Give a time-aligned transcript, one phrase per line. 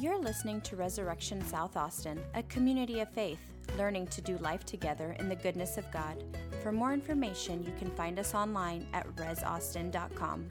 [0.00, 3.40] You're listening to Resurrection South Austin, a community of faith,
[3.76, 6.22] learning to do life together in the goodness of God.
[6.62, 10.46] For more information, you can find us online at resaustin.com.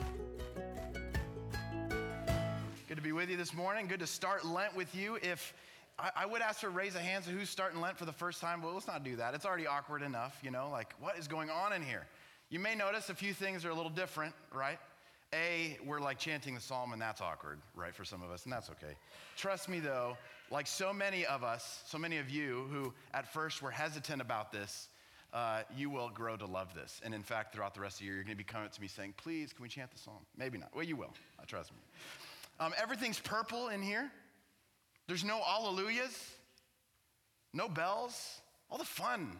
[2.89, 3.87] Good to be with you this morning.
[3.87, 5.17] Good to start Lent with you.
[5.21, 5.53] If
[5.97, 8.61] I, would ask for raise of hands of who's starting Lent for the first time,
[8.61, 9.33] well, let's not do that.
[9.33, 12.05] It's already awkward enough, you know, like what is going on in here?
[12.49, 14.77] You may notice a few things are a little different, right?
[15.33, 18.53] A, we're like chanting the psalm, and that's awkward, right, for some of us, and
[18.53, 18.95] that's okay.
[19.35, 20.15] Trust me, though,
[20.49, 24.51] like so many of us, so many of you who at first were hesitant about
[24.51, 24.87] this,
[25.33, 27.01] uh, you will grow to love this.
[27.03, 28.81] And in fact, throughout the rest of the year, you're going to be coming to
[28.81, 30.25] me saying, please, can we chant the psalm?
[30.37, 30.73] Maybe not.
[30.73, 31.13] Well, you will.
[31.37, 31.77] Uh, trust me.
[32.59, 34.09] Um, everything's purple in here.
[35.07, 36.31] There's no alleluias,
[37.53, 39.39] no bells, all the fun.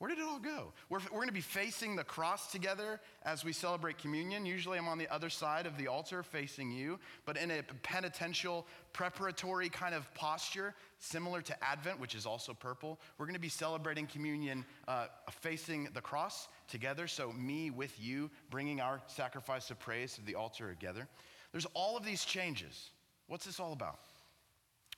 [0.00, 0.72] Where did it all go?
[0.88, 4.46] We're, we're going to be facing the cross together as we celebrate communion.
[4.46, 8.66] Usually I'm on the other side of the altar facing you, but in a penitential,
[8.94, 12.98] preparatory kind of posture, similar to Advent, which is also purple.
[13.18, 15.08] We're going to be celebrating communion uh,
[15.42, 17.06] facing the cross together.
[17.06, 21.08] So, me with you, bringing our sacrifice of praise to the altar together.
[21.52, 22.88] There's all of these changes.
[23.26, 23.98] What's this all about?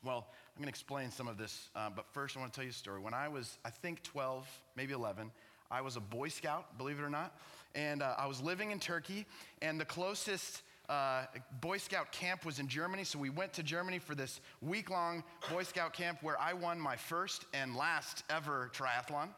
[0.05, 2.65] Well, I'm going to explain some of this, uh, but first I want to tell
[2.65, 3.01] you a story.
[3.01, 5.31] When I was, I think, 12, maybe 11,
[5.71, 7.35] I was a Boy Scout, believe it or not,
[7.75, 9.25] and uh, I was living in Turkey,
[9.63, 11.25] and the closest uh,
[11.63, 15.25] Boy Scout camp was in Germany, so we went to Germany for this week long
[15.51, 19.29] Boy Scout camp where I won my first and last ever triathlon.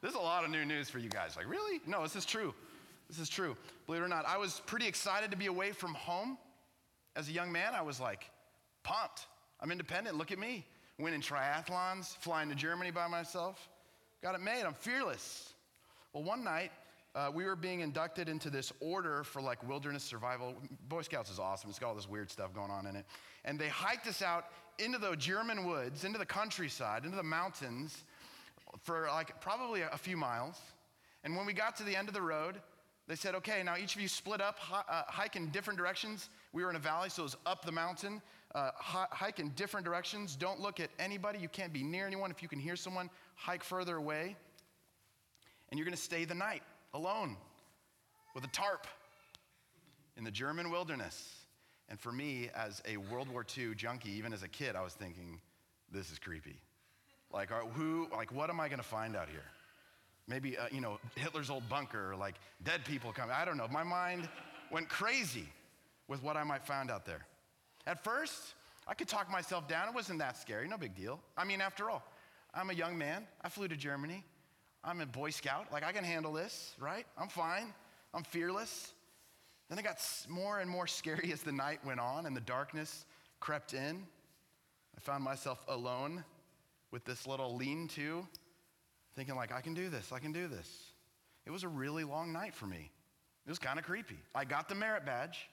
[0.00, 1.36] This is a lot of new news for you guys.
[1.36, 1.80] Like, really?
[1.86, 2.52] No, this is true.
[3.08, 3.56] This is true.
[3.86, 6.36] Believe it or not, I was pretty excited to be away from home.
[7.14, 8.28] As a young man, I was like
[8.82, 9.26] pumped.
[9.62, 10.18] I'm independent.
[10.18, 10.66] Look at me.
[10.98, 13.68] Winning triathlons, flying to Germany by myself.
[14.20, 14.64] Got it made.
[14.64, 15.54] I'm fearless.
[16.12, 16.72] Well, one night,
[17.14, 20.54] uh, we were being inducted into this order for like wilderness survival.
[20.88, 21.70] Boy Scouts is awesome.
[21.70, 23.06] It's got all this weird stuff going on in it.
[23.44, 24.46] And they hiked us out
[24.78, 28.04] into the German woods, into the countryside, into the mountains
[28.82, 30.58] for like probably a few miles.
[31.22, 32.60] And when we got to the end of the road,
[33.08, 36.30] they said, okay, now each of you split up, uh, hike in different directions.
[36.52, 38.22] We were in a valley, so it was up the mountain.
[38.54, 40.36] Uh, hike in different directions.
[40.36, 41.38] Don't look at anybody.
[41.38, 42.30] You can't be near anyone.
[42.30, 44.36] If you can hear someone, hike further away.
[45.70, 47.36] And you're going to stay the night alone
[48.34, 48.86] with a tarp
[50.18, 51.34] in the German wilderness.
[51.88, 54.92] And for me, as a World War II junkie, even as a kid, I was
[54.92, 55.40] thinking,
[55.90, 56.60] this is creepy.
[57.32, 59.44] Like, who, like, what am I going to find out here?
[60.28, 63.34] Maybe, uh, you know, Hitler's old bunker, or like dead people coming.
[63.34, 63.66] I don't know.
[63.68, 64.28] My mind
[64.70, 65.48] went crazy
[66.06, 67.26] with what I might find out there.
[67.86, 68.54] At first,
[68.86, 69.88] I could talk myself down.
[69.88, 71.20] It wasn't that scary, no big deal.
[71.36, 72.02] I mean, after all,
[72.54, 73.26] I'm a young man.
[73.42, 74.24] I flew to Germany.
[74.84, 75.72] I'm a Boy Scout.
[75.72, 77.06] Like, I can handle this, right?
[77.16, 77.72] I'm fine.
[78.12, 78.92] I'm fearless.
[79.68, 79.98] Then it got
[80.28, 83.04] more and more scary as the night went on and the darkness
[83.40, 84.04] crept in.
[84.96, 86.24] I found myself alone
[86.90, 88.26] with this little lean to
[89.14, 90.92] thinking like, I can do this, I can do this.
[91.46, 92.90] It was a really long night for me.
[93.46, 94.18] It was kind of creepy.
[94.34, 95.48] I got the merit badge,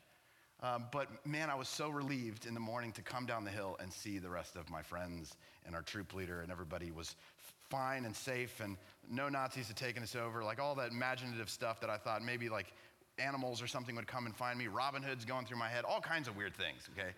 [0.62, 3.78] um, but man, I was so relieved in the morning to come down the hill
[3.80, 7.16] and see the rest of my friends and our troop leader, and everybody was
[7.70, 8.78] fine and safe, and
[9.10, 10.44] no Nazis had taken us over.
[10.44, 12.74] Like all that imaginative stuff that I thought maybe like
[13.18, 14.68] animals or something would come and find me.
[14.68, 17.12] Robin Hood's going through my head, all kinds of weird things, okay?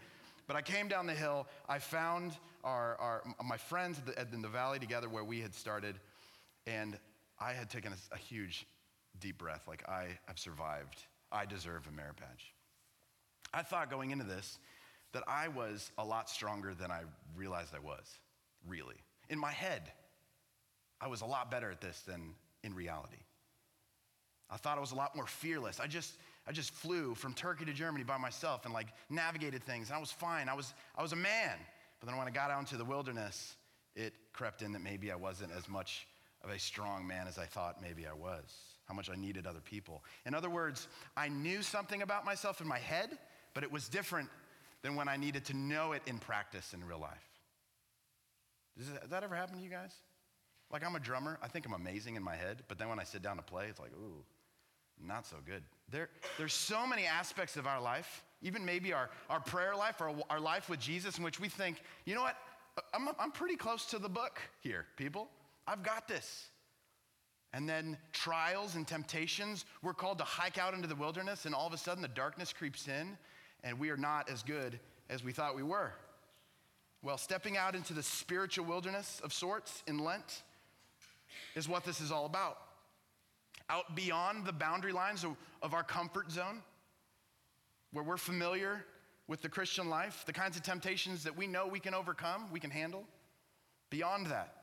[0.47, 1.47] But I came down the hill.
[1.69, 4.02] I found our, our my friends
[4.34, 5.96] in the valley together where we had started
[6.68, 6.97] and
[7.40, 8.68] I had taken a, a huge,
[9.19, 11.03] deep breath, like, I have survived.
[11.31, 12.53] I deserve a merit badge.
[13.53, 14.59] I thought going into this
[15.13, 17.01] that I was a lot stronger than I
[17.35, 18.19] realized I was,
[18.67, 18.95] really.
[19.29, 19.91] In my head,
[21.01, 23.17] I was a lot better at this than in reality.
[24.50, 25.79] I thought I was a lot more fearless.
[25.79, 26.13] I just,
[26.47, 30.00] I just flew from Turkey to Germany by myself and like navigated things, and I
[30.00, 30.50] was fine.
[30.50, 31.57] I was, I was a man.
[32.00, 33.56] But then when I got out into the wilderness,
[33.95, 36.07] it crept in that maybe I wasn't as much
[36.44, 38.44] of a strong man as I thought maybe I was,
[38.85, 40.03] how much I needed other people.
[40.25, 43.17] In other words, I knew something about myself in my head,
[43.53, 44.29] but it was different
[44.81, 47.29] than when I needed to know it in practice in real life.
[48.78, 49.93] Does that ever happen to you guys?
[50.72, 51.37] Like, I'm a drummer.
[51.43, 53.67] I think I'm amazing in my head, but then when I sit down to play,
[53.67, 54.23] it's like, ooh,
[55.05, 55.64] not so good.
[55.90, 60.16] There, there's so many aspects of our life, even maybe our, our prayer life, or
[60.29, 62.37] our life with Jesus, in which we think, you know what?
[62.93, 65.28] I'm, I'm pretty close to the book here, people.
[65.67, 66.46] I've got this.
[67.53, 71.67] And then trials and temptations, we're called to hike out into the wilderness, and all
[71.67, 73.17] of a sudden the darkness creeps in,
[73.63, 74.79] and we are not as good
[75.09, 75.91] as we thought we were.
[77.03, 80.43] Well, stepping out into the spiritual wilderness of sorts in Lent
[81.55, 82.58] is what this is all about.
[83.69, 86.61] Out beyond the boundary lines of, of our comfort zone,
[87.91, 88.85] where we're familiar
[89.28, 92.59] with the Christian life, the kinds of temptations that we know we can overcome, we
[92.59, 93.03] can handle.
[93.90, 94.53] Beyond that,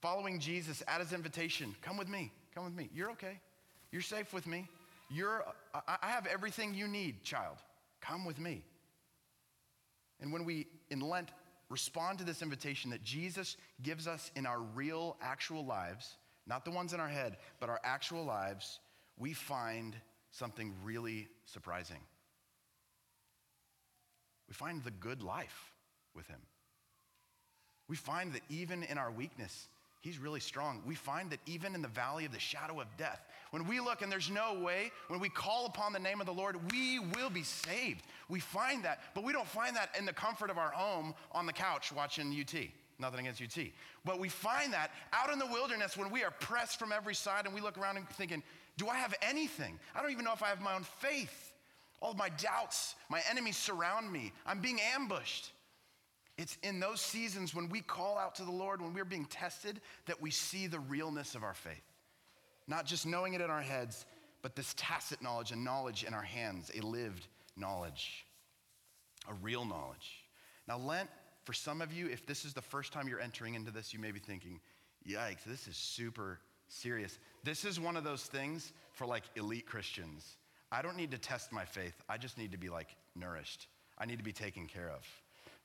[0.00, 2.90] following Jesus at his invitation, come with me, come with me.
[2.94, 3.38] You're okay.
[3.92, 4.68] You're safe with me.
[5.10, 7.56] You're, I have everything you need, child.
[8.00, 8.64] Come with me.
[10.20, 11.30] And when we, in Lent,
[11.68, 16.16] respond to this invitation that Jesus gives us in our real, actual lives,
[16.46, 18.78] not the ones in our head, but our actual lives,
[19.18, 19.96] we find
[20.30, 22.00] something really surprising.
[24.48, 25.72] We find the good life
[26.14, 26.40] with Him.
[27.88, 29.68] We find that even in our weakness,
[30.00, 30.82] He's really strong.
[30.86, 34.00] We find that even in the valley of the shadow of death, when we look
[34.00, 37.28] and there's no way, when we call upon the name of the Lord, we will
[37.28, 38.02] be saved.
[38.30, 41.44] We find that, but we don't find that in the comfort of our home on
[41.44, 42.54] the couch watching UT.
[42.98, 43.66] Nothing against UT.
[44.04, 47.44] But we find that out in the wilderness when we are pressed from every side
[47.44, 48.42] and we look around and thinking,
[48.78, 49.78] do I have anything?
[49.94, 51.52] I don't even know if I have my own faith.
[52.00, 54.32] All of my doubts, my enemies surround me.
[54.46, 55.52] I'm being ambushed.
[56.40, 59.78] It's in those seasons when we call out to the Lord, when we're being tested,
[60.06, 61.84] that we see the realness of our faith.
[62.66, 64.06] Not just knowing it in our heads,
[64.40, 67.26] but this tacit knowledge and knowledge in our hands, a lived
[67.58, 68.24] knowledge,
[69.28, 70.24] a real knowledge.
[70.66, 71.10] Now, Lent,
[71.44, 73.98] for some of you, if this is the first time you're entering into this, you
[73.98, 74.60] may be thinking,
[75.06, 77.18] yikes, this is super serious.
[77.44, 80.38] This is one of those things for like elite Christians.
[80.72, 83.66] I don't need to test my faith, I just need to be like nourished.
[83.98, 85.06] I need to be taken care of.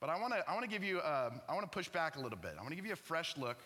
[0.05, 2.15] But I want to I want to give you uh, I want to push back
[2.15, 2.51] a little bit.
[2.59, 3.57] I want to give you a fresh look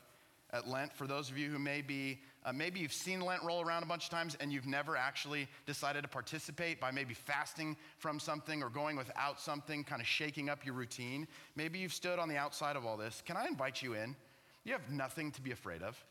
[0.53, 3.59] at Lent for those of you who may be uh, maybe you've seen Lent roll
[3.59, 7.75] around a bunch of times and you've never actually decided to participate by maybe fasting
[7.97, 11.27] from something or going without something, kind of shaking up your routine.
[11.57, 13.21] Maybe you've stood on the outside of all this.
[13.25, 14.15] Can I invite you in?
[14.63, 16.01] You have nothing to be afraid of.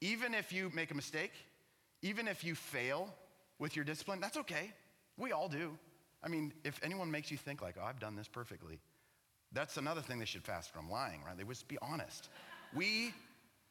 [0.00, 1.32] Even if you make a mistake,
[2.00, 3.14] even if you fail
[3.58, 4.72] with your discipline, that's okay.
[5.18, 5.76] We all do.
[6.24, 8.78] I mean, if anyone makes you think like, oh, I've done this perfectly,
[9.52, 11.36] that's another thing they should fast from lying, right?
[11.36, 12.28] They would be honest.
[12.74, 13.14] We,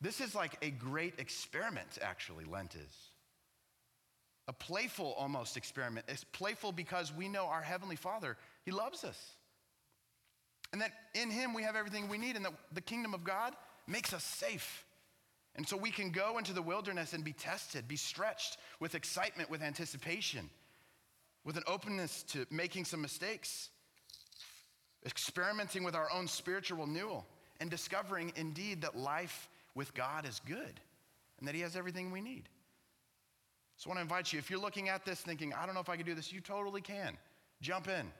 [0.02, 3.12] this is like a great experiment, actually, Lent is.
[4.48, 6.06] A playful almost experiment.
[6.08, 9.36] It's playful because we know our Heavenly Father, He loves us.
[10.74, 13.54] And that in Him we have everything we need, and that the kingdom of God
[13.88, 14.84] makes us safe.
[15.56, 19.50] And so we can go into the wilderness and be tested, be stretched with excitement,
[19.50, 20.50] with anticipation,
[21.44, 23.70] with an openness to making some mistakes
[25.08, 27.26] experimenting with our own spiritual renewal,
[27.60, 30.80] and discovering indeed that life with God is good
[31.40, 32.50] and that He has everything we need.
[33.78, 35.82] So I want to invite you, if you're looking at this thinking, I don't know
[35.82, 37.18] if I can do this, you totally can.
[37.62, 38.12] Jump in.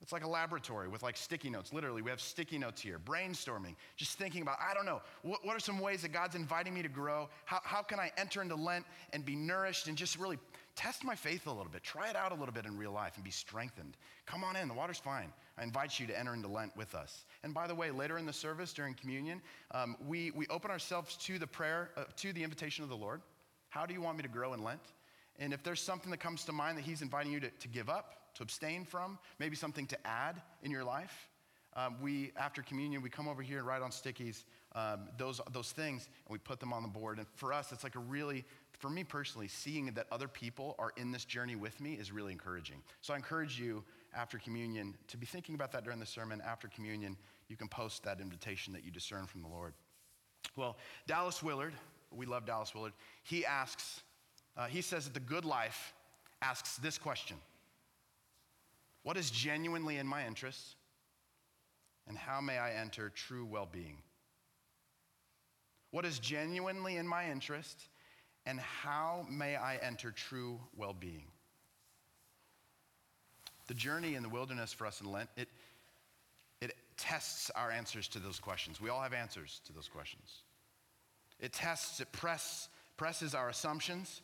[0.00, 1.72] It's like a laboratory with like sticky notes.
[1.72, 5.54] Literally, we have sticky notes here, brainstorming, just thinking about, I don't know, what, what
[5.54, 7.28] are some ways that God's inviting me to grow?
[7.44, 10.40] How, how can I enter into Lent and be nourished and just really
[10.74, 13.12] test my faith a little bit, try it out a little bit in real life
[13.16, 13.96] and be strengthened.
[14.26, 15.32] Come on in, the water's fine.
[15.58, 17.24] I invite you to enter into Lent with us.
[17.42, 19.42] And by the way, later in the service during communion,
[19.72, 23.20] um, we, we open ourselves to the prayer, uh, to the invitation of the Lord.
[23.68, 24.80] How do you want me to grow in Lent?
[25.38, 27.88] And if there's something that comes to mind that He's inviting you to, to give
[27.88, 31.28] up, to abstain from, maybe something to add in your life,
[31.74, 34.44] um, we, after communion, we come over here and write on stickies
[34.74, 37.18] um, those, those things and we put them on the board.
[37.18, 38.44] And for us, it's like a really
[38.82, 42.32] for me personally, seeing that other people are in this journey with me is really
[42.32, 42.82] encouraging.
[43.00, 46.42] So I encourage you after communion to be thinking about that during the sermon.
[46.44, 47.16] After communion,
[47.48, 49.74] you can post that invitation that you discern from the Lord.
[50.56, 51.74] Well, Dallas Willard,
[52.10, 54.00] we love Dallas Willard, he asks,
[54.56, 55.94] uh, he says that the good life
[56.42, 57.36] asks this question
[59.04, 60.74] What is genuinely in my interest?
[62.08, 63.98] And how may I enter true well being?
[65.92, 67.80] What is genuinely in my interest?
[68.46, 71.24] And how may I enter true well being?
[73.68, 75.48] The journey in the wilderness for us in Lent, it,
[76.60, 78.80] it tests our answers to those questions.
[78.80, 80.42] We all have answers to those questions.
[81.38, 84.22] It tests, it press, presses our assumptions,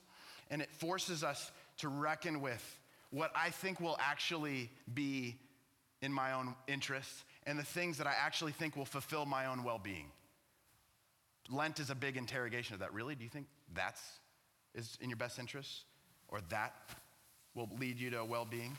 [0.51, 2.79] and it forces us to reckon with
[3.11, 5.37] what I think will actually be
[6.03, 9.65] in my own interests and the things that I actually think will fulfill my own
[9.65, 10.11] well being.
[11.51, 12.93] Lent is a big interrogation of that.
[12.93, 13.15] Really?
[13.15, 14.03] Do you think that's
[14.75, 15.85] is in your best interest?
[16.29, 16.75] Or that
[17.55, 18.77] will lead you to well being?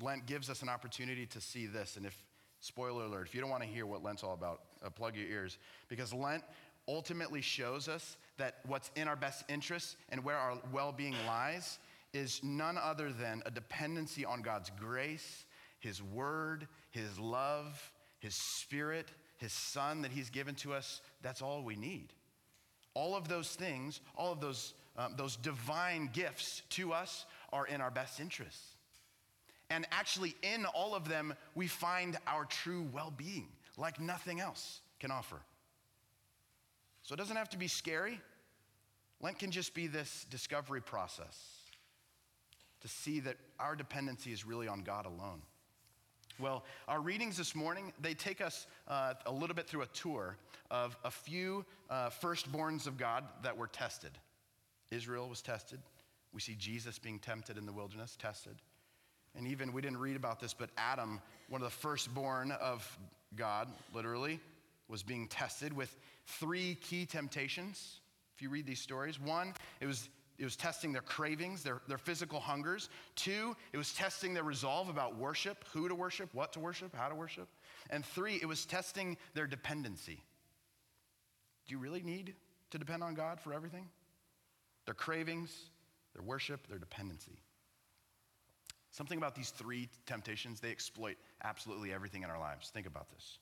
[0.00, 1.96] Lent gives us an opportunity to see this.
[1.96, 2.16] And if,
[2.60, 5.26] spoiler alert, if you don't want to hear what Lent's all about, uh, plug your
[5.26, 5.58] ears.
[5.88, 6.42] Because Lent
[6.88, 11.78] ultimately shows us that what's in our best interest and where our well being lies
[12.12, 15.44] is none other than a dependency on God's grace,
[15.78, 19.08] His word, His love, His spirit,
[19.42, 21.02] His Son that He's given to us.
[21.20, 22.12] That's all we need.
[22.94, 27.80] All of those things, all of those, um, those divine gifts to us are in
[27.80, 28.76] our best interests.
[29.68, 34.80] And actually, in all of them, we find our true well being, like nothing else
[35.00, 35.40] can offer.
[37.02, 38.20] So it doesn't have to be scary.
[39.20, 41.36] Lent can just be this discovery process
[42.80, 45.42] to see that our dependency is really on God alone.
[46.38, 50.36] Well, our readings this morning, they take us uh, a little bit through a tour
[50.70, 54.12] of a few uh, firstborns of God that were tested.
[54.90, 55.78] Israel was tested.
[56.32, 58.56] We see Jesus being tempted in the wilderness, tested.
[59.36, 62.98] And even, we didn't read about this, but Adam, one of the firstborn of
[63.36, 64.40] God, literally,
[64.88, 65.94] was being tested with
[66.26, 68.00] three key temptations.
[68.34, 70.08] If you read these stories, one, it was
[70.42, 72.88] it was testing their cravings, their, their physical hungers.
[73.14, 77.08] Two, it was testing their resolve about worship, who to worship, what to worship, how
[77.08, 77.46] to worship.
[77.90, 80.20] And three, it was testing their dependency.
[81.64, 82.34] Do you really need
[82.72, 83.88] to depend on God for everything?
[84.84, 85.56] Their cravings,
[86.12, 87.38] their worship, their dependency.
[88.90, 92.68] Something about these three temptations, they exploit absolutely everything in our lives.
[92.70, 93.38] Think about this.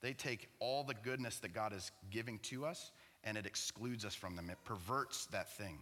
[0.00, 2.92] They take all the goodness that God is giving to us
[3.24, 4.50] and it excludes us from them.
[4.50, 5.78] It perverts that thing.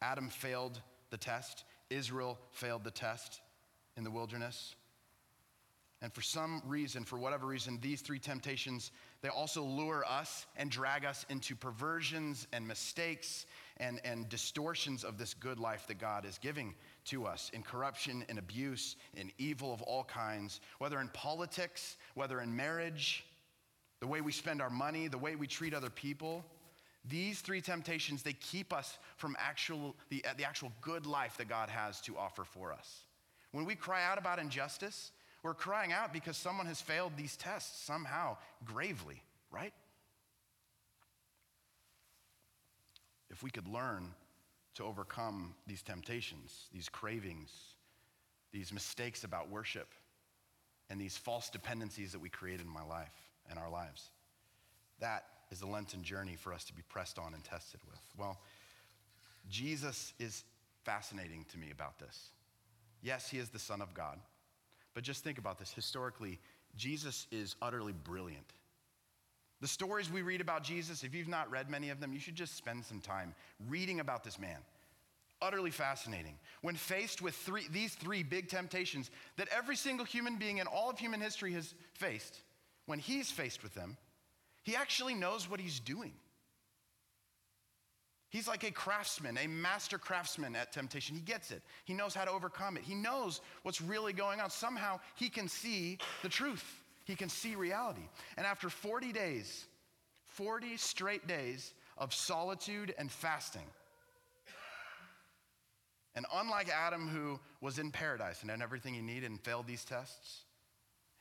[0.00, 0.80] Adam failed
[1.10, 3.40] the test, Israel failed the test
[3.96, 4.74] in the wilderness.
[6.02, 10.68] And for some reason, for whatever reason, these three temptations, they also lure us and
[10.68, 13.46] drag us into perversions and mistakes
[13.76, 18.24] and, and distortions of this good life that God is giving to us in corruption,
[18.28, 23.24] in abuse, in evil of all kinds, whether in politics, whether in marriage,
[24.02, 26.44] the way we spend our money, the way we treat other people.
[27.08, 31.48] These three temptations, they keep us from actual, the, uh, the actual good life that
[31.48, 33.02] God has to offer for us.
[33.52, 35.12] When we cry out about injustice,
[35.44, 39.72] we're crying out because someone has failed these tests somehow gravely, right?
[43.30, 44.08] If we could learn
[44.74, 47.52] to overcome these temptations, these cravings,
[48.50, 49.94] these mistakes about worship,
[50.90, 53.21] and these false dependencies that we create in my life,
[53.52, 54.10] in our lives.
[54.98, 58.00] That is the Lenten journey for us to be pressed on and tested with.
[58.18, 58.40] Well,
[59.48, 60.44] Jesus is
[60.84, 62.30] fascinating to me about this.
[63.02, 64.18] Yes, he is the Son of God.
[64.94, 65.72] But just think about this.
[65.72, 66.38] Historically,
[66.76, 68.52] Jesus is utterly brilliant.
[69.60, 72.34] The stories we read about Jesus, if you've not read many of them, you should
[72.34, 73.34] just spend some time
[73.68, 74.58] reading about this man.
[75.40, 76.34] Utterly fascinating.
[76.62, 80.90] When faced with three, these three big temptations that every single human being in all
[80.90, 82.40] of human history has faced,
[82.86, 83.96] when he's faced with them,
[84.62, 86.12] he actually knows what he's doing.
[88.30, 91.14] He's like a craftsman, a master craftsman at temptation.
[91.14, 91.62] He gets it.
[91.84, 92.82] He knows how to overcome it.
[92.82, 94.48] He knows what's really going on.
[94.48, 96.64] Somehow he can see the truth.
[97.04, 98.08] He can see reality.
[98.38, 99.66] And after 40 days,
[100.28, 103.66] 40 straight days of solitude and fasting,
[106.14, 109.84] and unlike Adam, who was in paradise and had everything he needed and failed these
[109.84, 110.44] tests,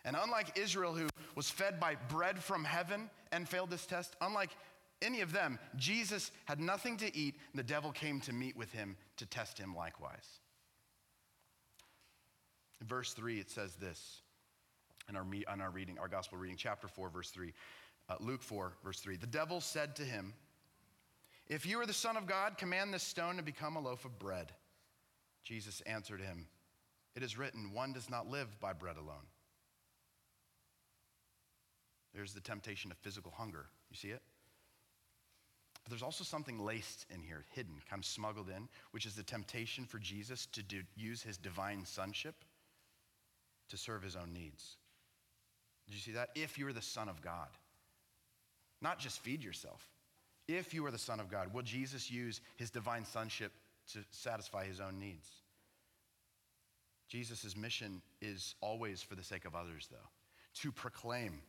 [0.03, 4.49] and unlike Israel, who was fed by bread from heaven and failed this test, unlike
[5.01, 8.71] any of them, Jesus had nothing to eat, and the devil came to meet with
[8.71, 10.39] him to test him likewise.
[12.79, 14.21] In verse 3, it says this
[15.07, 17.53] in our, on our reading, our gospel reading, chapter 4, verse 3.
[18.09, 19.17] Uh, Luke 4, verse 3.
[19.17, 20.33] The devil said to him,
[21.47, 24.17] If you are the Son of God, command this stone to become a loaf of
[24.17, 24.51] bread.
[25.43, 26.47] Jesus answered him,
[27.15, 29.27] It is written, one does not live by bread alone
[32.13, 33.65] there's the temptation of physical hunger.
[33.89, 34.21] You see it?
[35.83, 39.23] But there's also something laced in here, hidden, kind of smuggled in, which is the
[39.23, 42.35] temptation for Jesus to do, use his divine sonship
[43.69, 44.77] to serve his own needs.
[45.87, 46.29] Did you see that?
[46.35, 47.49] If you are the Son of God,
[48.81, 49.87] not just feed yourself.
[50.47, 53.51] If you are the Son of God, will Jesus use his divine sonship
[53.93, 55.29] to satisfy his own needs?
[57.07, 60.09] Jesus' mission is always for the sake of others, though,
[60.61, 61.41] to proclaim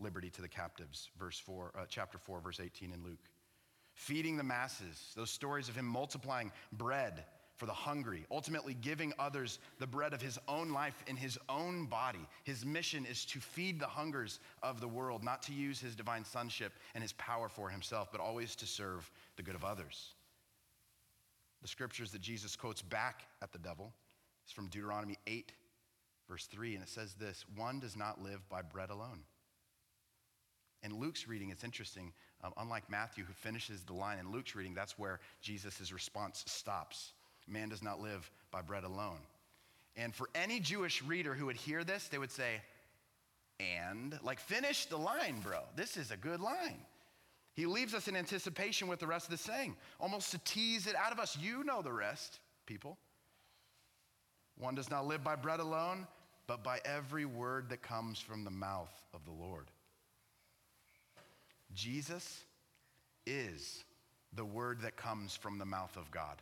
[0.00, 3.18] liberty to the captives, verse 4, uh, chapter 4, verse 18 in Luke.
[3.94, 7.24] Feeding the masses, those stories of him multiplying bread
[7.56, 11.84] for the hungry, ultimately giving others the bread of his own life in his own
[11.84, 12.26] body.
[12.44, 16.24] His mission is to feed the hungers of the world, not to use his divine
[16.24, 20.14] sonship and his power for himself, but always to serve the good of others.
[21.60, 23.92] The scriptures that Jesus quotes back at the devil
[24.46, 25.52] is from Deuteronomy 8,
[26.26, 29.20] verse 3, and it says this One does not live by bread alone
[30.82, 32.12] in Luke's reading, it's interesting.
[32.42, 37.12] Um, unlike Matthew, who finishes the line in Luke's reading, that's where Jesus' response stops.
[37.46, 39.18] Man does not live by bread alone.
[39.96, 42.62] And for any Jewish reader who would hear this, they would say,
[43.58, 45.58] and, like, finish the line, bro.
[45.76, 46.80] This is a good line.
[47.52, 50.94] He leaves us in anticipation with the rest of the saying, almost to tease it
[50.96, 51.36] out of us.
[51.38, 52.96] You know the rest, people.
[54.56, 56.06] One does not live by bread alone,
[56.46, 59.66] but by every word that comes from the mouth of the Lord.
[61.74, 62.44] Jesus
[63.26, 63.84] is
[64.32, 66.40] the word that comes from the mouth of God.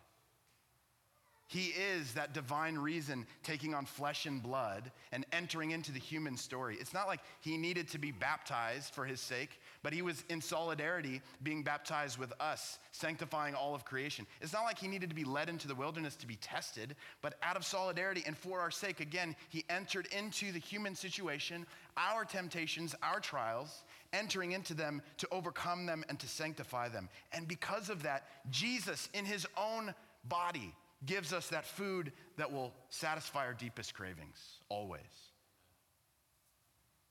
[1.49, 6.37] He is that divine reason taking on flesh and blood and entering into the human
[6.37, 6.77] story.
[6.79, 10.43] It's not like he needed to be baptized for his sake, but he was in
[10.43, 14.27] solidarity being baptized with us, sanctifying all of creation.
[14.43, 17.37] It's not like he needed to be led into the wilderness to be tested, but
[17.43, 21.65] out of solidarity and for our sake, again, he entered into the human situation,
[21.97, 27.09] our temptations, our trials, entering into them to overcome them and to sanctify them.
[27.33, 29.95] And because of that, Jesus, in his own
[30.29, 30.75] body,
[31.07, 34.39] gives us that food that will satisfy our deepest cravings,
[34.69, 35.03] always.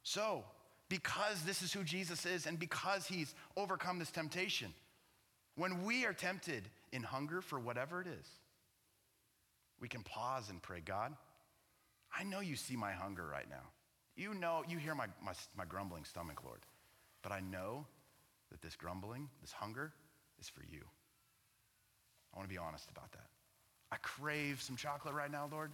[0.04, 0.44] So,
[0.90, 4.74] because this is who Jesus is and because he's overcome this temptation,
[5.56, 8.28] when we are tempted in hunger for whatever it is,
[9.80, 11.14] we can pause and pray, God,
[12.18, 13.64] I know you see my hunger right now.
[14.16, 16.62] You know, you hear my, my, my grumbling stomach, Lord.
[17.22, 17.86] But I know
[18.52, 19.94] that this grumbling, this hunger,
[20.40, 20.82] is for you.
[22.34, 23.28] I want to be honest about that.
[23.92, 25.72] I crave some chocolate right now, Lord.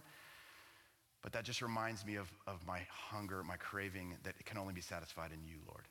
[1.22, 4.74] But that just reminds me of, of my hunger, my craving that it can only
[4.74, 5.88] be satisfied in you, Lord.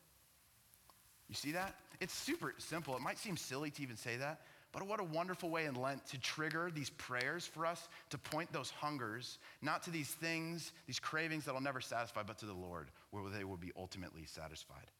[1.27, 1.75] You see that?
[1.99, 2.95] It's super simple.
[2.95, 4.41] It might seem silly to even say that,
[4.71, 8.51] but what a wonderful way in Lent to trigger these prayers for us to point
[8.51, 12.89] those hungers, not to these things, these cravings that'll never satisfy, but to the Lord,
[13.11, 14.91] where they will be ultimately satisfied.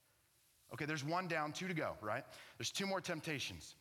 [0.74, 2.24] Okay, there's one down, two to go, right?
[2.58, 3.75] There's two more temptations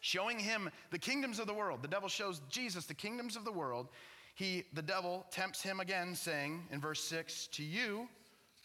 [0.00, 1.82] showing him the kingdoms of the world.
[1.82, 3.88] The devil shows Jesus the kingdoms of the world.
[4.34, 8.08] He, the devil, tempts him again, saying in verse 6 To you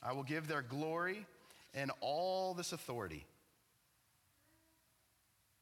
[0.03, 1.25] I will give their glory
[1.74, 3.25] and all this authority.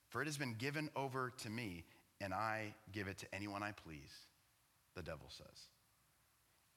[0.10, 1.84] For it has been given over to me,
[2.19, 4.12] and I give it to anyone I please,
[4.96, 5.67] the devil says.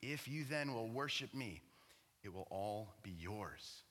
[0.02, 1.62] If you then will worship me,
[2.22, 3.84] it will all be yours.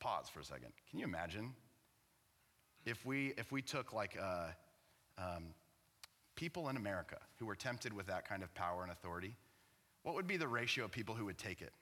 [0.00, 0.72] Pause for a second.
[0.90, 1.52] Can you imagine
[2.84, 4.48] if we, if we took like uh,
[5.18, 5.44] um,
[6.34, 9.36] people in America who were tempted with that kind of power and authority,
[10.02, 11.72] what would be the ratio of people who would take it?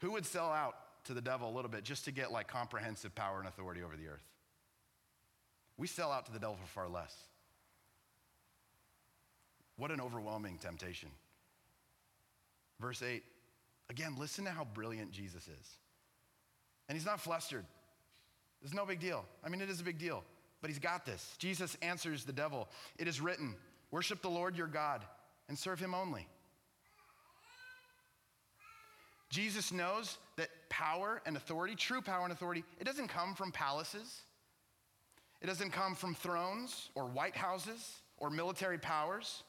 [0.00, 0.74] Who would sell out
[1.04, 3.96] to the devil a little bit just to get like comprehensive power and authority over
[3.96, 4.26] the earth?
[5.76, 7.16] We sell out to the devil for far less.
[9.76, 11.08] What an overwhelming temptation.
[12.84, 13.22] Verse 8,
[13.88, 15.78] again, listen to how brilliant Jesus is.
[16.86, 17.64] And he's not flustered.
[18.62, 19.24] It's no big deal.
[19.42, 20.22] I mean, it is a big deal,
[20.60, 21.34] but he's got this.
[21.38, 22.68] Jesus answers the devil
[22.98, 23.54] It is written,
[23.90, 25.00] worship the Lord your God
[25.48, 26.28] and serve him only.
[29.30, 34.20] Jesus knows that power and authority, true power and authority, it doesn't come from palaces.
[35.40, 39.42] It doesn't come from thrones or White Houses or military powers,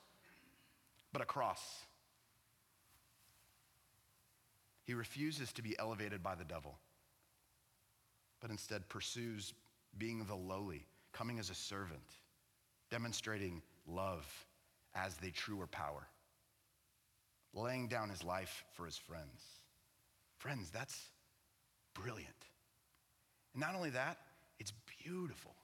[1.12, 1.84] but a cross.
[4.86, 6.80] He refuses to be elevated by the devil
[8.46, 9.56] but instead pursues
[9.98, 12.20] being the lowly, coming as a servant,
[12.92, 14.24] demonstrating love
[14.94, 16.08] as the truer power,
[17.56, 19.42] laying down his life for his friends.
[20.38, 21.10] Friends, that's
[21.96, 22.30] brilliant.
[23.56, 24.20] And not only that,
[24.60, 25.56] it's beautiful.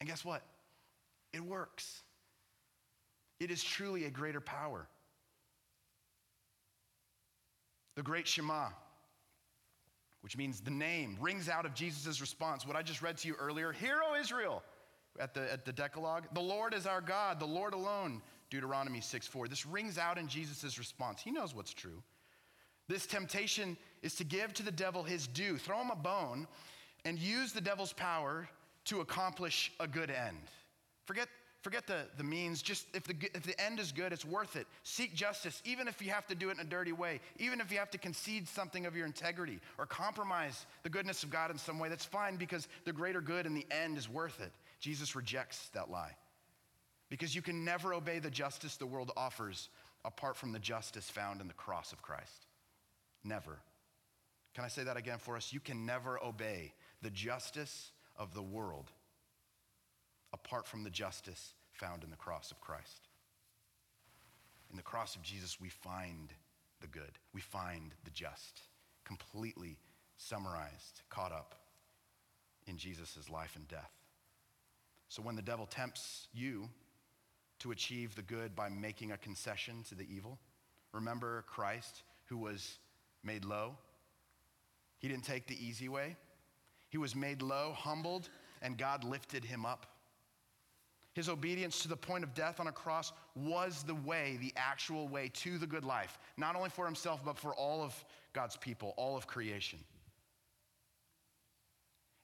[0.00, 0.42] And guess what?
[1.32, 2.02] It works.
[3.40, 4.86] It is truly a greater power.
[7.94, 8.68] The great Shema,
[10.22, 12.66] which means the name, rings out of Jesus' response.
[12.66, 14.62] What I just read to you earlier Hear, O Israel,
[15.20, 16.24] at the, at the Decalogue.
[16.32, 19.48] The Lord is our God, the Lord alone, Deuteronomy 6 4.
[19.48, 21.20] This rings out in Jesus' response.
[21.22, 22.02] He knows what's true.
[22.88, 26.46] This temptation is to give to the devil his due, throw him a bone,
[27.04, 28.48] and use the devil's power
[28.86, 30.38] to accomplish a good end.
[31.04, 31.28] Forget
[31.62, 32.60] Forget the, the means.
[32.60, 34.66] Just if the, if the end is good, it's worth it.
[34.82, 37.70] Seek justice, even if you have to do it in a dirty way, even if
[37.70, 41.58] you have to concede something of your integrity or compromise the goodness of God in
[41.58, 41.88] some way.
[41.88, 44.52] That's fine because the greater good in the end is worth it.
[44.80, 46.16] Jesus rejects that lie.
[47.08, 49.68] Because you can never obey the justice the world offers
[50.04, 52.46] apart from the justice found in the cross of Christ.
[53.22, 53.60] Never.
[54.54, 55.52] Can I say that again for us?
[55.52, 56.72] You can never obey
[57.02, 58.90] the justice of the world
[60.32, 63.08] apart from the justice found in the cross of Christ.
[64.70, 66.32] In the cross of Jesus, we find
[66.80, 68.62] the good, we find the just,
[69.04, 69.78] completely
[70.16, 71.54] summarized, caught up
[72.66, 73.90] in Jesus' life and death.
[75.08, 76.68] So when the devil tempts you
[77.58, 80.38] to achieve the good by making a concession to the evil,
[80.92, 82.78] remember Christ who was
[83.22, 83.76] made low?
[84.98, 86.16] He didn't take the easy way.
[86.88, 88.28] He was made low, humbled,
[88.62, 89.86] and God lifted him up.
[91.14, 95.08] His obedience to the point of death on a cross was the way, the actual
[95.08, 98.94] way to the good life, not only for himself, but for all of God's people,
[98.96, 99.78] all of creation.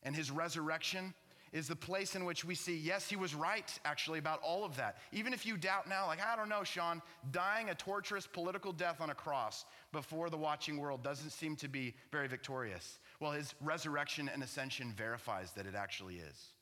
[0.03, 1.13] And his resurrection
[1.53, 4.77] is the place in which we see, yes, he was right actually about all of
[4.77, 4.99] that.
[5.13, 9.01] Even if you doubt now, like, I don't know, Sean, dying a torturous political death
[9.01, 12.99] on a cross before the watching world doesn't seem to be very victorious.
[13.21, 16.53] Well, his resurrection and ascension verifies that it actually is.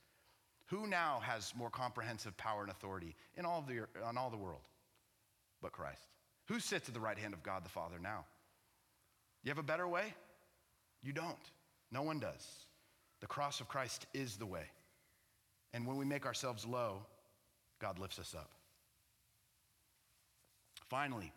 [0.66, 4.62] Who now has more comprehensive power and authority in all, the, on all the world
[5.62, 6.08] but Christ?
[6.46, 8.24] Who sits at the right hand of God the Father now?
[9.42, 10.14] You have a better way?
[11.02, 11.36] You don't.
[11.92, 12.66] No one does.
[13.20, 14.64] The cross of Christ is the way.
[15.72, 17.02] And when we make ourselves low,
[17.80, 18.50] God lifts us up.
[20.88, 21.32] Finally,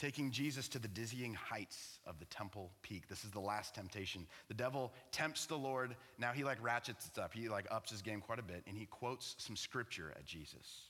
[0.00, 3.06] taking Jesus to the dizzying heights of the temple peak.
[3.06, 4.26] This is the last temptation.
[4.48, 5.94] The devil tempts the Lord.
[6.16, 7.34] Now he like ratchets it up.
[7.34, 10.88] He like ups his game quite a bit and he quotes some scripture at Jesus.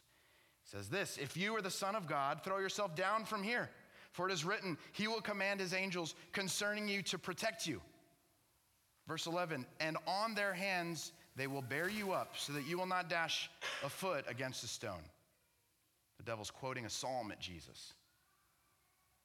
[0.63, 3.69] He says this, "If you are the son of God, throw yourself down from here,
[4.13, 7.83] for it is written, he will command his angels concerning you to protect you."
[9.09, 12.87] Verse 11, "And on their hands they will bear you up so that you will
[12.87, 13.51] not dash
[13.83, 15.11] a foot against a stone."
[16.19, 17.95] The devil's quoting a psalm at Jesus.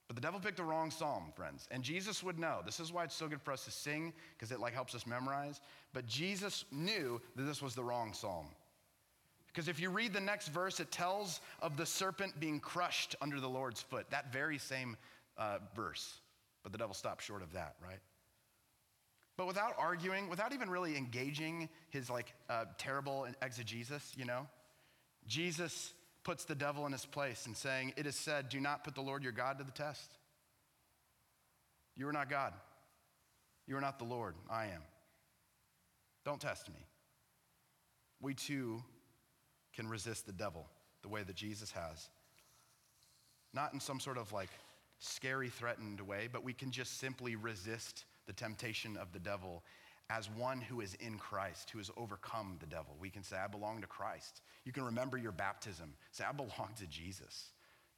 [0.08, 1.68] But the devil picked the wrong psalm, friends.
[1.72, 2.60] And Jesus would know.
[2.64, 5.08] This is why it's so good for us to sing, because it like helps us
[5.08, 5.62] memorize.
[5.94, 8.48] But Jesus knew that this was the wrong psalm.
[9.48, 13.40] Because if you read the next verse, it tells of the serpent being crushed under
[13.40, 14.06] the Lord's foot.
[14.12, 14.98] That very same
[15.38, 16.20] uh, verse.
[16.62, 18.00] But the devil stopped short of that, right?
[19.38, 24.48] But without arguing, without even really engaging his like uh, terrible exegesis, you know,
[25.28, 25.94] Jesus
[26.26, 29.02] puts the devil in his place and saying, It is said, do not put the
[29.02, 30.18] Lord your God to the test.
[31.96, 32.52] You are not God.
[33.68, 34.36] You are not the Lord.
[34.50, 34.82] I am.
[36.26, 36.86] Don't test me.
[38.20, 38.84] We too
[39.74, 40.66] can resist the devil
[41.04, 42.10] the way that Jesus has.
[43.54, 44.50] Not in some sort of like
[45.00, 49.64] scary, threatened way, but we can just simply resist the temptation of the devil
[50.10, 52.96] as one who is in Christ, who has overcome the devil.
[53.00, 54.42] We can say, I belong to Christ.
[54.64, 55.94] You can remember your baptism.
[56.12, 57.50] Say, I belong to Jesus.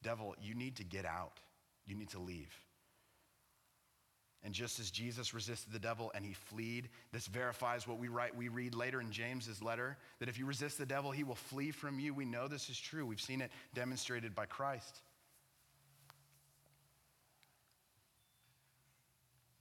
[0.03, 1.39] Devil, you need to get out.
[1.85, 2.53] You need to leave.
[4.43, 8.35] And just as Jesus resisted the devil and he fled, this verifies what we write,
[8.35, 11.71] we read later in James's letter that if you resist the devil, he will flee
[11.71, 12.13] from you.
[12.13, 13.05] We know this is true.
[13.05, 15.01] We've seen it demonstrated by Christ.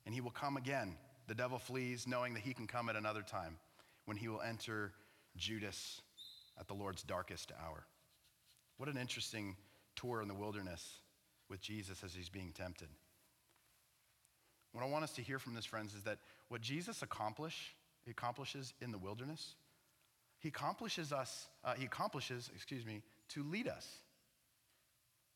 [0.05, 0.95] And he will come again
[1.27, 3.59] the devil flees, knowing that he can come at another time
[4.05, 4.93] when he will enter
[5.37, 6.01] Judas
[6.59, 7.87] at the Lord's darkest hour.
[8.77, 9.57] What an interesting
[9.95, 11.01] tour in the wilderness
[11.49, 12.89] with Jesus as he's being tempted.
[14.73, 18.11] What I want us to hear from this, friends, is that what Jesus accomplish, he
[18.11, 19.55] accomplishes in the wilderness,
[20.39, 23.89] he accomplishes us, uh, he accomplishes, excuse me, to lead us,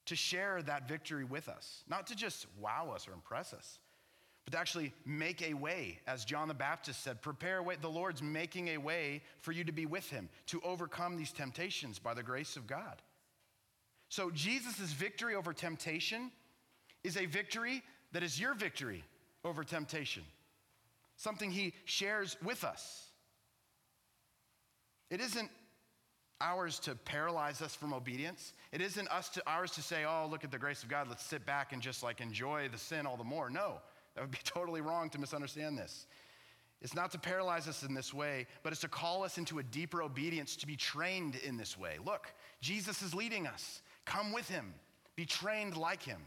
[0.07, 3.79] to share that victory with us, not to just wow us or impress us,
[4.45, 7.77] but to actually make a way, as John the Baptist said, prepare a way.
[7.81, 11.99] The Lord's making a way for you to be with him, to overcome these temptations
[11.99, 13.03] by the grace of God.
[14.09, 16.33] So, Jesus' victory over temptation
[17.05, 19.05] is a victory that is your victory
[19.45, 20.25] over temptation,
[21.17, 23.07] something he shares with us.
[25.11, 25.51] It isn't
[26.41, 28.55] ours to paralyze us from obedience.
[28.73, 31.09] It isn't us to ours to say, "Oh, look at the grace of God.
[31.09, 33.83] Let's sit back and just like enjoy the sin all the more." No.
[34.15, 36.07] That would be totally wrong to misunderstand this.
[36.83, 39.63] It's not to paralyze us in this way, but it's to call us into a
[39.63, 41.99] deeper obedience, to be trained in this way.
[42.05, 43.83] Look, Jesus is leading us.
[44.07, 44.73] Come with him,
[45.15, 46.21] be trained like him,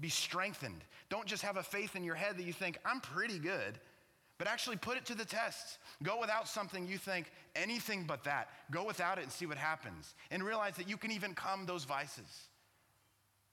[0.00, 0.82] be strengthened.
[1.08, 3.78] Don't just have a faith in your head that you think, I'm pretty good,
[4.38, 5.78] but actually put it to the test.
[6.02, 8.48] Go without something you think, anything but that.
[8.72, 10.16] Go without it and see what happens.
[10.32, 12.48] And realize that you can even come those vices.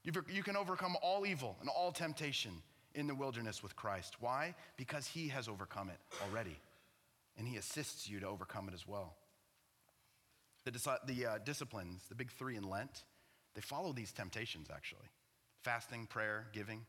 [0.04, 2.54] You can overcome all evil and all temptation
[3.00, 4.16] in the wilderness with Christ.
[4.20, 4.54] Why?
[4.78, 6.58] Because he has overcome it already,
[7.38, 9.16] and he assists you to overcome it as well.
[10.66, 13.04] The, the uh, disciplines, the big three in Lent,
[13.56, 15.08] they follow these temptations actually
[15.64, 16.86] fasting, prayer, giving.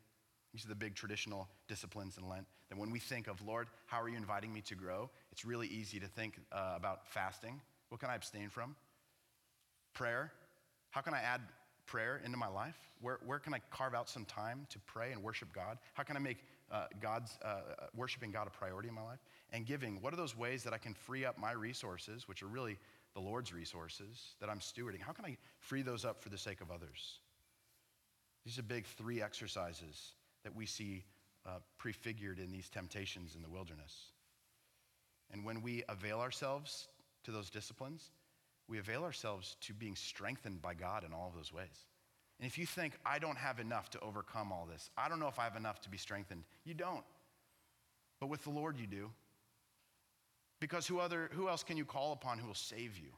[0.53, 2.47] These are the big traditional disciplines in Lent.
[2.69, 5.11] That when we think of, Lord, how are you inviting me to grow?
[5.33, 7.61] It's really easy to think uh, about fasting.
[7.89, 8.77] What can I abstain from?
[9.93, 10.33] Prayer.
[10.91, 11.41] How can I add
[11.91, 12.77] prayer into my life?
[13.01, 15.79] Where, where can I carve out some time to pray and worship God?
[15.95, 16.39] How can I make
[16.71, 19.19] uh, God's uh, uh, worshiping God a priority in my life?
[19.53, 22.47] And giving, what are those ways that I can free up my resources, which are
[22.47, 22.79] really
[23.15, 25.01] the Lord's resources that I'm stewarding?
[25.01, 27.19] How can I free those up for the sake of others?
[28.45, 30.13] These are big three exercises
[30.45, 31.05] that we see
[31.45, 34.13] uh, prefigured in these temptations in the wilderness.
[35.33, 38.11] And when we avail ourselves to to those disciplines,
[38.71, 41.87] we avail ourselves to being strengthened by God in all of those ways.
[42.39, 45.27] And if you think, I don't have enough to overcome all this, I don't know
[45.27, 47.05] if I have enough to be strengthened, you don't.
[48.21, 49.11] But with the Lord, you do.
[50.61, 53.11] Because who, other, who else can you call upon who will save you?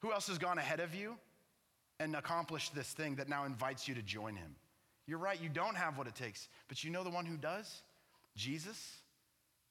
[0.00, 1.16] Who else has gone ahead of you
[1.98, 4.54] and accomplished this thing that now invites you to join him?
[5.06, 7.82] You're right, you don't have what it takes, but you know the one who does?
[8.36, 8.96] Jesus.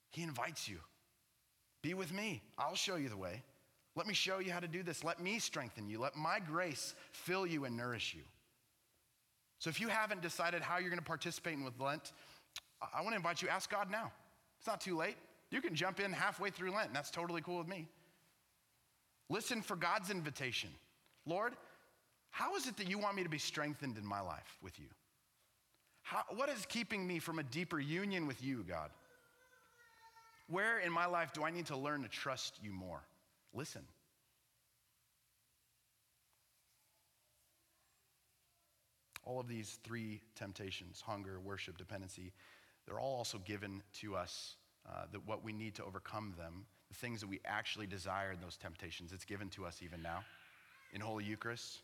[0.09, 0.79] He invites you.
[1.81, 2.41] Be with me.
[2.57, 3.43] I'll show you the way.
[3.99, 5.03] Let me show you how to do this.
[5.03, 5.99] Let me strengthen you.
[5.99, 8.23] Let my grace fill you and nourish you.
[9.57, 12.13] So if you haven't decided how you're going to participate in with Lent,
[12.93, 14.13] I want to invite you ask God now.
[14.57, 15.17] It's not too late.
[15.51, 17.89] You can jump in halfway through Lent, and that's totally cool with me.
[19.27, 20.69] Listen for God's invitation.
[21.25, 21.51] Lord,
[22.31, 24.87] how is it that you want me to be strengthened in my life with you?
[26.03, 28.91] How, what is keeping me from a deeper union with you, God?
[30.47, 33.01] Where in my life do I need to learn to trust you more?
[33.53, 33.83] Listen.
[39.23, 42.33] All of these three temptations hunger, worship, dependency
[42.89, 44.55] they're all also given to us
[44.89, 48.41] uh, that what we need to overcome them, the things that we actually desire in
[48.41, 50.23] those temptations, it's given to us even now
[50.91, 51.81] in Holy Eucharist.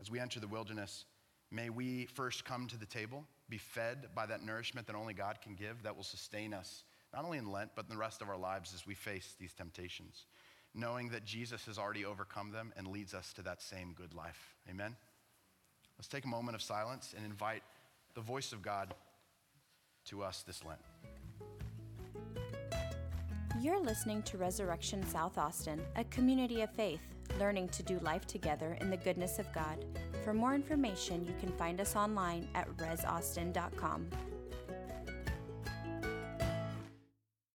[0.00, 1.04] As we enter the wilderness,
[1.52, 5.40] may we first come to the table, be fed by that nourishment that only God
[5.40, 6.82] can give that will sustain us,
[7.14, 9.52] not only in Lent, but in the rest of our lives as we face these
[9.52, 10.26] temptations,
[10.74, 14.54] knowing that Jesus has already overcome them and leads us to that same good life.
[14.68, 14.96] Amen?
[15.96, 17.62] Let's take a moment of silence and invite
[18.14, 18.94] the voice of God
[20.06, 20.80] to us this Lent.
[23.60, 27.00] You're listening to Resurrection South Austin, a community of faith,
[27.38, 29.84] learning to do life together in the goodness of God.
[30.24, 34.08] For more information, you can find us online at resaustin.com.